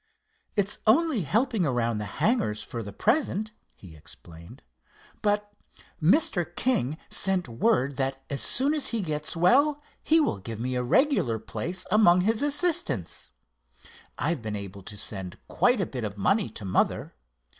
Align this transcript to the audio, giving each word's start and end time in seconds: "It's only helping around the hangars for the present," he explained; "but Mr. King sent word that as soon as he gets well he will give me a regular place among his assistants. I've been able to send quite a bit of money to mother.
"It's 0.55 0.79
only 0.87 1.21
helping 1.21 1.63
around 1.63 1.99
the 1.99 2.05
hangars 2.07 2.63
for 2.63 2.81
the 2.81 2.91
present," 2.91 3.51
he 3.75 3.95
explained; 3.95 4.63
"but 5.21 5.53
Mr. 6.01 6.43
King 6.55 6.97
sent 7.11 7.47
word 7.47 7.97
that 7.97 8.17
as 8.27 8.41
soon 8.41 8.73
as 8.73 8.87
he 8.87 9.01
gets 9.01 9.35
well 9.35 9.79
he 10.01 10.19
will 10.19 10.39
give 10.39 10.59
me 10.59 10.73
a 10.73 10.81
regular 10.81 11.37
place 11.37 11.85
among 11.91 12.21
his 12.21 12.41
assistants. 12.41 13.29
I've 14.17 14.41
been 14.41 14.55
able 14.55 14.81
to 14.81 14.97
send 14.97 15.37
quite 15.47 15.79
a 15.79 15.85
bit 15.85 16.03
of 16.03 16.17
money 16.17 16.49
to 16.49 16.65
mother. 16.65 17.13